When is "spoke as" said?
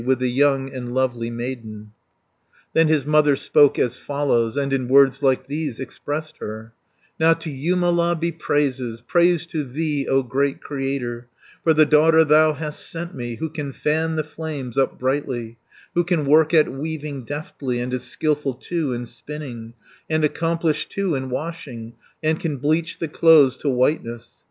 3.35-3.97